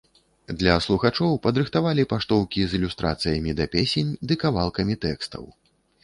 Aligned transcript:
Для 0.61 0.75
слухачоў 0.83 1.33
падрыхтавалі 1.43 2.05
паштоўкі 2.13 2.61
з 2.71 2.79
ілюстрацыямі 2.79 3.51
да 3.59 3.67
песень 3.75 4.09
ды 4.31 4.39
кавалкамі 4.45 4.95
тэкстаў. 5.05 5.43